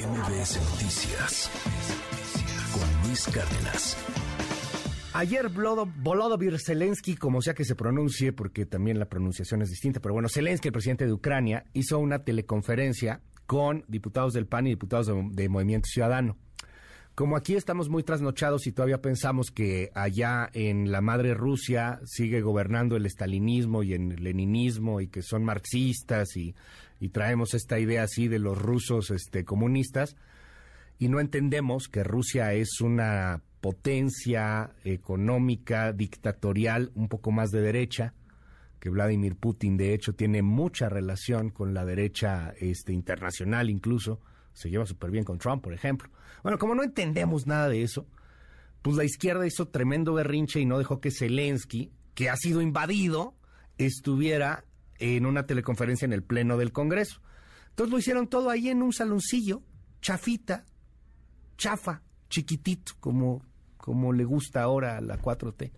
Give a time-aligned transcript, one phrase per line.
[0.00, 1.50] MBS Noticias
[2.72, 3.96] con Luis Cárdenas.
[5.12, 10.14] Ayer Volodymyr Zelensky, como sea que se pronuncie, porque también la pronunciación es distinta, pero
[10.14, 15.08] bueno, Zelensky, el presidente de Ucrania, hizo una teleconferencia con diputados del PAN y diputados
[15.32, 16.38] de, Movimiento Ciudadano.
[17.14, 22.40] Como aquí estamos muy trasnochados y todavía pensamos que allá en la madre Rusia sigue
[22.40, 26.54] gobernando el estalinismo y el leninismo y que son marxistas y,
[27.08, 30.16] traemos esta idea así de los rusos este, comunistas
[30.98, 38.12] y no entendemos que Rusia es una potencia económica, dictatorial, un poco más de derecha,
[38.78, 44.20] que Vladimir Putin de hecho tiene mucha relación con la derecha este, internacional incluso,
[44.52, 46.10] se lleva súper bien con Trump, por ejemplo.
[46.42, 48.06] Bueno, como no entendemos nada de eso,
[48.82, 53.34] pues la izquierda hizo tremendo berrinche y no dejó que Zelensky, que ha sido invadido,
[53.78, 54.64] estuviera
[55.00, 57.20] en una teleconferencia en el Pleno del Congreso.
[57.70, 59.62] Entonces lo hicieron todo ahí en un saloncillo,
[60.00, 60.64] chafita,
[61.56, 63.44] chafa, chiquitito, como,
[63.76, 65.72] como le gusta ahora a la 4T.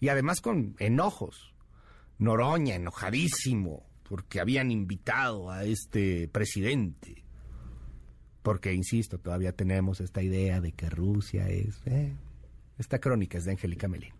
[0.00, 1.54] Y además con enojos.
[2.18, 7.24] Noroña, enojadísimo, porque habían invitado a este presidente.
[8.42, 11.80] Porque, insisto, todavía tenemos esta idea de que Rusia es...
[11.86, 12.14] Eh,
[12.78, 14.14] esta crónica es de Angélica Melín.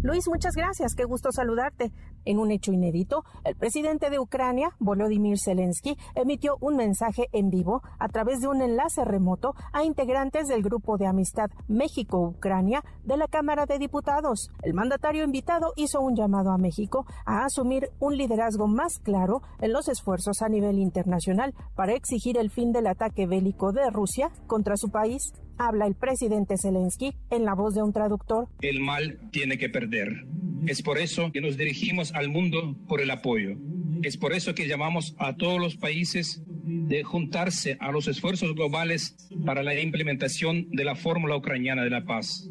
[0.00, 0.94] Luis, muchas gracias.
[0.94, 1.92] Qué gusto saludarte.
[2.24, 7.82] En un hecho inédito, el presidente de Ucrania, Volodymyr Zelensky, emitió un mensaje en vivo
[7.98, 13.26] a través de un enlace remoto a integrantes del grupo de amistad México-Ucrania de la
[13.26, 14.50] Cámara de Diputados.
[14.62, 19.72] El mandatario invitado hizo un llamado a México a asumir un liderazgo más claro en
[19.72, 24.76] los esfuerzos a nivel internacional para exigir el fin del ataque bélico de Rusia contra
[24.76, 28.48] su país habla el presidente Zelensky en la voz de un traductor.
[28.60, 30.24] El mal tiene que perder.
[30.66, 33.56] Es por eso que nos dirigimos al mundo por el apoyo.
[34.02, 39.16] Es por eso que llamamos a todos los países de juntarse a los esfuerzos globales
[39.44, 42.48] para la implementación de la fórmula ucraniana de la paz.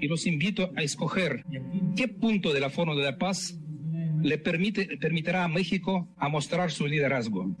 [0.00, 1.44] Y los invito a escoger
[1.96, 3.58] qué punto de la fórmula de la paz
[4.22, 7.54] le permitirá a México a mostrar su liderazgo.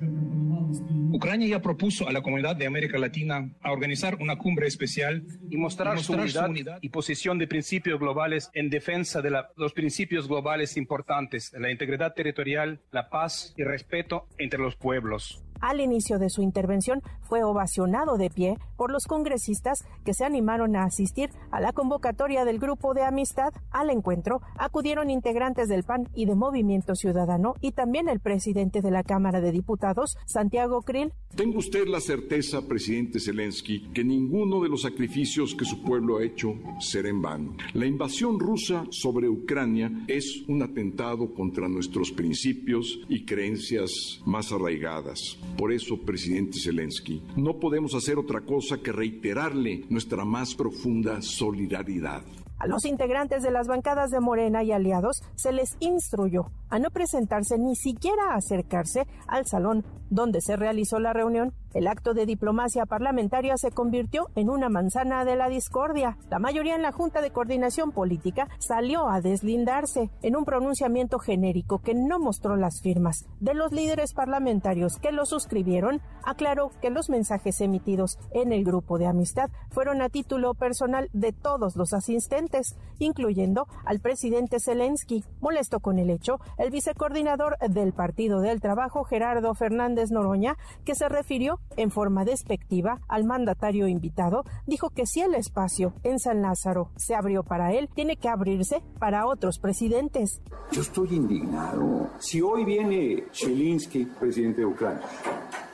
[1.10, 5.56] Ucrania ya propuso a la comunidad de América Latina a organizar una cumbre especial y
[5.56, 11.52] mostrar, su, unidad y posición de principios globales en defensa de los principios globales importantes,
[11.58, 15.42] la integridad territorial, la paz y respeto entre los pueblos.
[15.60, 20.76] Al inicio de su intervención fue ovacionado de pie por los congresistas que se animaron
[20.76, 23.52] a asistir a la convocatoria del grupo de amistad.
[23.70, 28.90] Al encuentro acudieron integrantes del PAN y de Movimiento Ciudadano y también el presidente de
[28.90, 31.12] la Cámara de Diputados, Santiago Krill.
[31.34, 36.24] Tengo usted la certeza, presidente Zelensky, que ninguno de los sacrificios que su pueblo ha
[36.24, 37.56] hecho será en vano.
[37.74, 45.38] La invasión rusa sobre Ucrania es un atentado contra nuestros principios y creencias más arraigadas.
[45.56, 52.22] Por eso, presidente Zelensky, no podemos hacer otra cosa que reiterarle nuestra más profunda solidaridad.
[52.58, 56.90] A los integrantes de las bancadas de Morena y aliados se les instruyó a no
[56.90, 61.54] presentarse ni siquiera acercarse al salón donde se realizó la reunión.
[61.74, 66.16] El acto de diplomacia parlamentaria se convirtió en una manzana de la discordia.
[66.30, 71.80] La mayoría en la Junta de Coordinación Política salió a deslindarse en un pronunciamiento genérico
[71.80, 76.00] que no mostró las firmas de los líderes parlamentarios que lo suscribieron.
[76.24, 81.32] Aclaró que los mensajes emitidos en el grupo de amistad fueron a título personal de
[81.32, 85.22] todos los asistentes, incluyendo al presidente Zelensky.
[85.40, 91.08] Molesto con el hecho, el vicecoordinador del Partido del Trabajo, Gerardo Fernández Noroña, que se
[91.08, 96.90] refirió en forma despectiva al mandatario invitado, dijo que si el espacio en San Lázaro
[96.96, 100.40] se abrió para él, tiene que abrirse para otros presidentes.
[100.72, 102.10] Yo estoy indignado.
[102.18, 105.06] Si hoy viene Zelensky, presidente de Ucrania,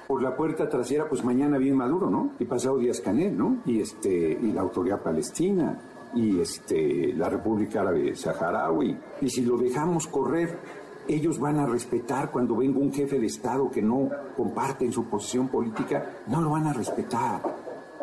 [0.06, 2.32] por la puerta trasera, pues mañana viene Maduro, ¿no?
[2.38, 3.62] Y pasado Díaz Canel, ¿no?
[3.64, 5.78] Y este y la autoridad palestina
[6.14, 8.96] y este la República Árabe Saharaui.
[9.22, 10.58] Y si lo dejamos correr,
[11.08, 15.08] ellos van a respetar cuando venga un jefe de Estado que no comparte en su
[15.08, 17.42] posición política, no lo van a respetar.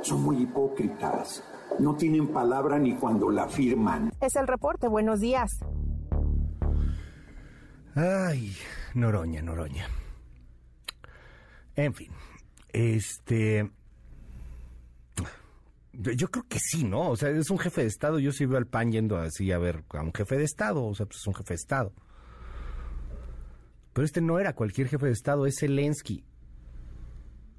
[0.01, 1.43] Son muy hipócritas.
[1.79, 4.11] No tienen palabra ni cuando la firman.
[4.19, 4.87] Es el reporte.
[4.87, 5.49] Buenos días.
[7.95, 8.55] Ay,
[8.93, 9.87] Noroña, Noroña.
[11.75, 12.11] En fin,
[12.69, 13.71] este...
[15.93, 17.09] Yo creo que sí, ¿no?
[17.09, 18.17] O sea, es un jefe de Estado.
[18.17, 20.85] Yo sí veo al PAN yendo así a ver a un jefe de Estado.
[20.85, 21.93] O sea, pues es un jefe de Estado.
[23.93, 26.23] Pero este no era cualquier jefe de Estado, es Zelensky.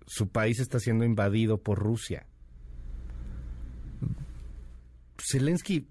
[0.06, 2.26] Su país está siendo invadido por Rusia.
[5.19, 5.88] Zelensky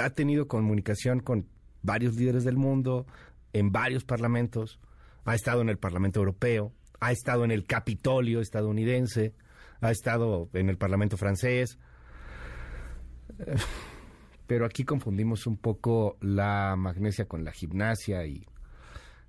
[0.00, 1.48] ha tenido comunicación con
[1.82, 3.06] varios líderes del mundo,
[3.52, 4.78] en varios parlamentos,
[5.24, 9.34] ha estado en el Parlamento Europeo, ha estado en el Capitolio estadounidense,
[9.80, 11.78] ha estado en el Parlamento francés.
[14.46, 18.46] Pero aquí confundimos un poco la magnesia con la gimnasia y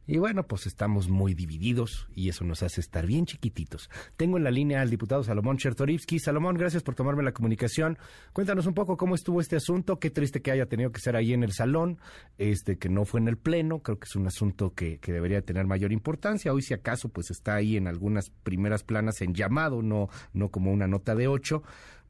[0.09, 3.91] y bueno, pues estamos muy divididos y eso nos hace estar bien chiquititos.
[4.17, 6.17] Tengo en la línea al diputado Salomón Chertorivsky.
[6.17, 7.99] Salomón, gracias por tomarme la comunicación.
[8.33, 9.99] Cuéntanos un poco cómo estuvo este asunto.
[9.99, 11.99] Qué triste que haya tenido que ser ahí en el salón,
[12.39, 13.83] este que no fue en el pleno.
[13.83, 16.53] Creo que es un asunto que, que debería tener mayor importancia.
[16.53, 20.71] Hoy, si acaso, pues está ahí en algunas primeras planas en llamado, no, no como
[20.71, 21.61] una nota de ocho.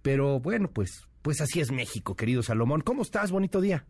[0.02, 2.80] Pero bueno, pues, pues así es México, querido Salomón.
[2.80, 3.30] ¿Cómo estás?
[3.30, 3.86] Bonito día.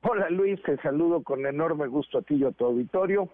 [0.00, 3.30] Hola Luis, te saludo con enorme gusto a ti y a tu auditorio.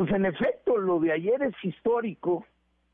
[0.00, 2.46] Pues en efecto, lo de ayer es histórico,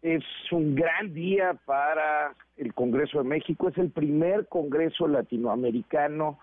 [0.03, 6.41] es un gran día para el Congreso de México, es el primer Congreso latinoamericano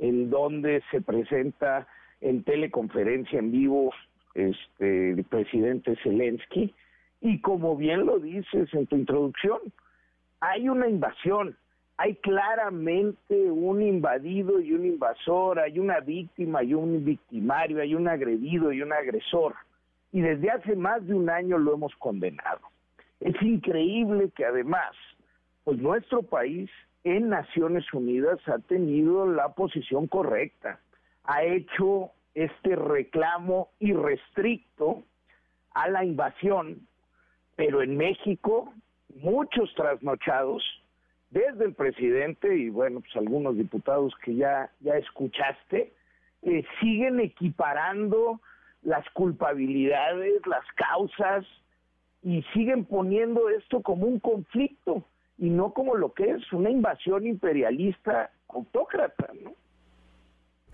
[0.00, 1.86] en donde se presenta
[2.20, 3.94] en teleconferencia en vivo
[4.34, 6.74] este el presidente Zelensky.
[7.20, 9.60] Y como bien lo dices en tu introducción,
[10.40, 11.56] hay una invasión,
[11.98, 18.08] hay claramente un invadido y un invasor, hay una víctima y un victimario, hay un
[18.08, 19.54] agredido y un agresor
[20.12, 22.60] y desde hace más de un año lo hemos condenado.
[23.20, 24.94] Es increíble que además,
[25.64, 26.70] pues nuestro país
[27.04, 30.80] en Naciones Unidas ha tenido la posición correcta,
[31.24, 35.02] ha hecho este reclamo irrestricto
[35.74, 36.86] a la invasión,
[37.56, 38.72] pero en México
[39.16, 40.62] muchos trasnochados,
[41.30, 45.92] desde el presidente y bueno, pues algunos diputados que ya, ya escuchaste,
[46.42, 48.40] eh, siguen equiparando
[48.82, 51.44] las culpabilidades, las causas,
[52.22, 55.04] y siguen poniendo esto como un conflicto
[55.38, 59.52] y no como lo que es una invasión imperialista autócrata, ¿no?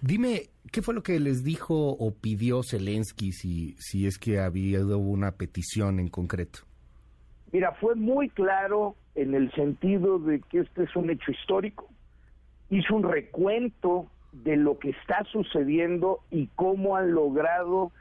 [0.01, 4.85] Dime, ¿qué fue lo que les dijo o pidió Zelensky si, si es que había
[4.85, 6.61] una petición en concreto?
[7.53, 11.89] Mira, fue muy claro en el sentido de que este es un hecho histórico.
[12.69, 14.11] Hizo un recuento
[14.43, 17.93] de lo que está sucediendo y cómo han logrado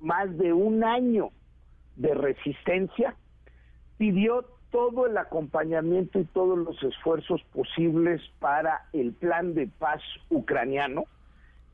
[0.00, 1.30] más de un año
[1.96, 3.14] de resistencia,
[3.96, 11.04] pidió todo el acompañamiento y todos los esfuerzos posibles para el plan de paz ucraniano,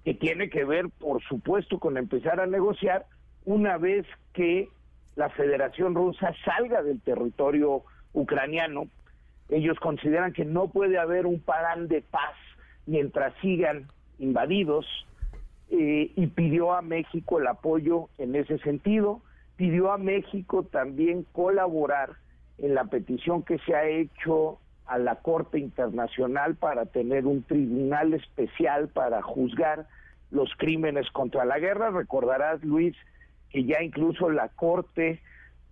[0.04, 3.06] que tiene que ver, por supuesto, con empezar a negociar
[3.44, 4.68] una vez que
[5.16, 7.82] la Federación Rusa salga del territorio
[8.12, 8.86] ucraniano.
[9.48, 12.34] Ellos consideran que no puede haber un plan de paz
[12.86, 13.88] mientras sigan
[14.18, 14.86] invadidos
[15.70, 19.22] eh, y pidió a México el apoyo en ese sentido,
[19.56, 22.10] pidió a México también colaborar
[22.58, 28.14] en la petición que se ha hecho a la Corte Internacional para tener un tribunal
[28.14, 29.86] especial para juzgar
[30.30, 31.90] los crímenes contra la guerra.
[31.90, 32.94] Recordarás, Luis,
[33.50, 35.20] que ya incluso la Corte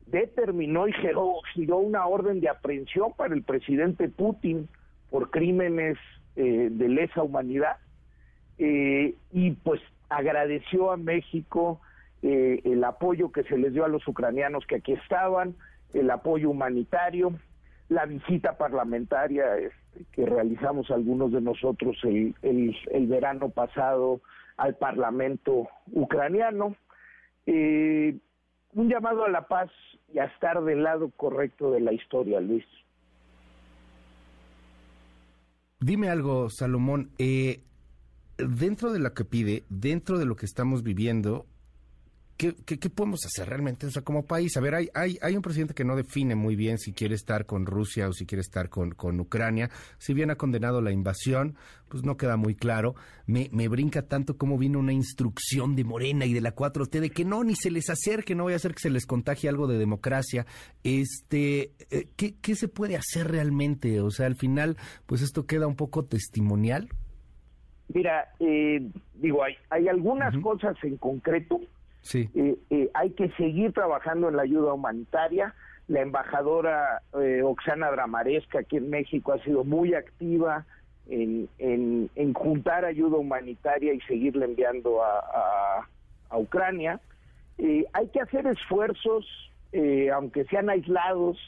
[0.06, 4.68] determinó y giró, giró una orden de aprehensión para el presidente Putin
[5.10, 5.98] por crímenes
[6.36, 7.76] eh, de lesa humanidad
[8.58, 11.80] eh, y pues agradeció a México
[12.22, 15.56] eh, el apoyo que se les dio a los ucranianos que aquí estaban,
[15.92, 17.32] el apoyo humanitario,
[17.88, 24.20] la visita parlamentaria este, que realizamos algunos de nosotros el, el, verano pasado
[24.56, 26.76] al Parlamento ucraniano,
[27.46, 29.70] un llamado a la paz
[30.12, 32.64] y a estar del lado correcto de la historia, Luis.
[35.80, 37.10] Dime algo, Salomón.
[37.16, 37.62] Eh,
[38.36, 41.46] dentro de lo que pide, dentro de lo que estamos viviendo,
[42.40, 43.86] ¿qué, podemos hacer realmente?
[43.86, 46.56] O sea, como país, a ver, hay, hay, hay, un presidente que no define muy
[46.56, 49.68] bien si quiere estar con Rusia o si quiere estar con, con Ucrania.
[49.98, 51.56] Si bien ha condenado la invasión,
[51.88, 52.94] pues no queda muy claro.
[53.26, 57.10] Me, me brinca tanto como vino una instrucción de Morena y de la 4T de
[57.10, 59.66] que no, ni se les acerque, no voy a hacer que se les contagie algo
[59.66, 60.46] de democracia.
[60.82, 64.00] Este, eh, ¿qué, ¿Qué se puede hacer realmente?
[64.00, 66.88] O sea, al final, pues esto queda un poco testimonial.
[67.92, 68.80] Mira, eh,
[69.14, 71.60] digo, hay, hay algunas cosas en concreto.
[72.02, 72.28] Sí.
[72.34, 75.54] Eh, eh, hay que seguir trabajando en la ayuda humanitaria.
[75.88, 77.02] La embajadora
[77.42, 80.64] Oxana Dramaresca aquí en México ha sido muy activa
[81.08, 85.84] en, en, juntar ayuda humanitaria y seguirle enviando a,
[86.30, 87.00] a, Ucrania.
[87.58, 89.26] hay que hacer esfuerzos,
[90.12, 91.38] aunque sean aislados,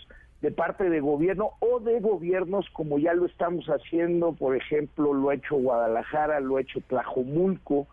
[0.42, 5.30] de parte de gobierno o de gobiernos como ya lo estamos haciendo, por ejemplo, lo
[5.30, 7.86] ha hecho Guadalajara, lo ha hecho Tlajomulco,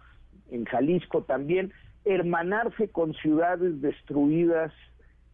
[0.50, 1.72] en Jalisco también,
[2.06, 4.72] hermanarse con ciudades destruidas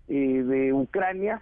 [0.07, 1.41] eh, de Ucrania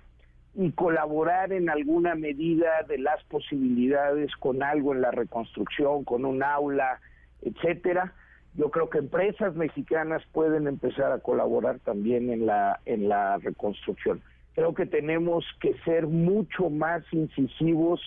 [0.56, 6.44] y colaborar en alguna medida de las posibilidades con algo en la reconstrucción, con un
[6.44, 7.00] aula,
[7.42, 8.14] etcétera.
[8.56, 14.22] yo creo que empresas mexicanas pueden empezar a colaborar también en la en la reconstrucción.
[14.54, 18.00] Creo que tenemos que ser mucho más incisivos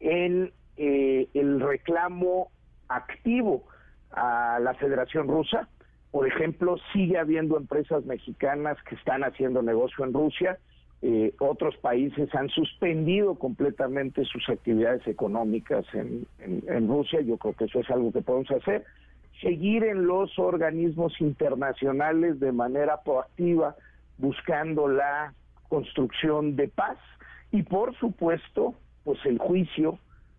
[0.00, 2.50] en eh, el reclamo
[2.88, 3.64] activo
[4.10, 5.68] a la Federación Rusa.
[6.14, 10.60] Por ejemplo, sigue habiendo empresas mexicanas que están haciendo negocio en Rusia.
[11.02, 17.20] Eh, otros países han suspendido completamente sus actividades económicas en, en Rusia.
[17.20, 18.84] Yo creo que eso es algo que podemos hacer
[19.40, 23.74] seguir en los organismos internacionales de manera proactiva
[24.16, 25.34] buscando la
[25.68, 26.98] construcción de paz
[27.50, 29.98] y por supuesto pues el juicio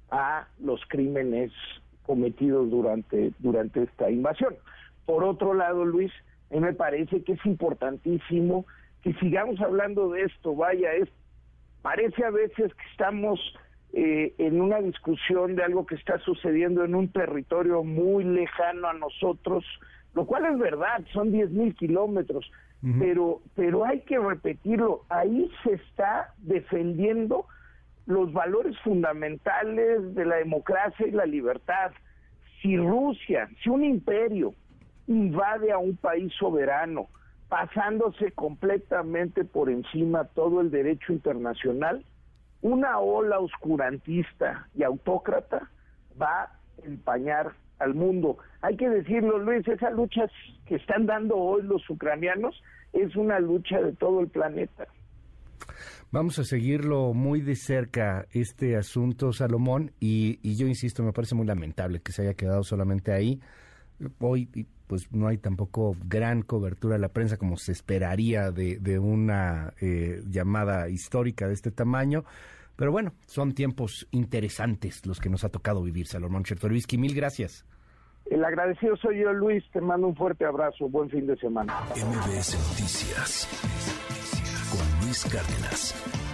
[0.10, 1.52] a los crímenes
[2.06, 4.56] cometidos durante durante esta invasión.
[5.06, 6.12] Por otro lado, Luis,
[6.52, 8.66] a mí me parece que es importantísimo
[9.02, 11.10] que sigamos hablando de esto, vaya, es
[11.84, 13.40] parece a veces que estamos
[13.94, 18.94] eh, en una discusión de algo que está sucediendo en un territorio muy lejano a
[18.94, 19.64] nosotros,
[20.16, 22.52] lo cual es verdad, son 10 mil kilómetros,
[23.00, 27.46] pero, pero hay que repetirlo, ahí se está defendiendo
[28.06, 31.92] los valores fundamentales de la democracia y la libertad.
[32.62, 34.54] Si Rusia, si un imperio
[35.08, 37.08] invade a un país soberano,
[37.50, 42.06] pasándose completamente por encima todo el derecho internacional,
[42.62, 45.70] una ola oscurantista y autócrata
[46.20, 48.38] va a empañar al mundo.
[48.62, 50.26] Hay que decirlo, Luis, esa lucha
[50.66, 52.60] que están dando hoy los ucranianos
[52.94, 54.88] es una lucha de todo el planeta.
[56.12, 61.46] Vamos a seguirlo muy de cerca este asunto, Salomón, y, yo insisto, me parece muy
[61.46, 63.42] lamentable que se haya quedado solamente ahí.
[64.20, 64.48] Hoy
[64.88, 69.74] pues no hay tampoco gran cobertura de la prensa como se esperaría de, de una
[69.82, 72.24] eh, llamada histórica de este tamaño.
[72.76, 76.98] Pero bueno, son tiempos interesantes los que nos ha tocado vivir, Salomón Chertorivsky.
[76.98, 77.66] Mil gracias.
[78.26, 79.64] El agradecido soy yo, Luis.
[79.72, 80.90] Te mando un fuerte abrazo.
[80.90, 81.74] Buen fin de semana.
[81.92, 83.48] MBS Noticias
[84.72, 86.25] con Luis Cárdenas.